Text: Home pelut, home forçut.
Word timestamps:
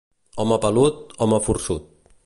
Home 0.43 0.57
pelut, 0.63 1.15
home 1.27 1.41
forçut. 1.49 1.89